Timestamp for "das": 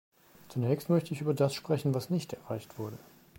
1.35-1.53